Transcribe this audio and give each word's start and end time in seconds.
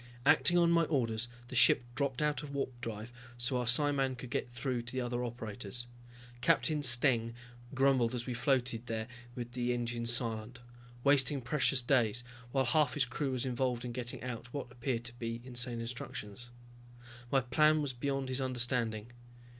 Acting 0.25 0.57
on 0.57 0.71
my 0.71 0.85
orders 0.85 1.27
the 1.49 1.55
ship 1.55 1.83
dropped 1.93 2.23
out 2.23 2.41
of 2.41 2.49
warpdrive 2.55 3.09
so 3.37 3.57
our 3.57 3.67
psiman 3.67 4.15
could 4.17 4.31
get 4.31 4.49
through 4.49 4.81
to 4.81 4.91
the 4.93 4.99
other 4.99 5.23
operators. 5.23 5.85
Captain 6.41 6.81
Steng 6.81 7.35
grumbled 7.75 8.15
as 8.15 8.25
we 8.25 8.33
floated 8.33 8.87
there 8.87 9.07
with 9.35 9.51
the 9.51 9.73
engines 9.73 10.11
silent, 10.11 10.59
wasting 11.03 11.39
precious 11.39 11.83
days, 11.83 12.23
while 12.51 12.65
half 12.65 12.95
his 12.95 13.05
crew 13.05 13.31
was 13.33 13.45
involved 13.45 13.85
in 13.85 13.91
getting 13.91 14.23
out 14.23 14.51
what 14.51 14.71
appeared 14.71 15.03
to 15.05 15.13
be 15.19 15.39
insane 15.45 15.79
instructions. 15.79 16.49
My 17.31 17.41
plan 17.41 17.79
was 17.83 17.93
beyond 17.93 18.29
his 18.29 18.41
understanding. 18.41 19.11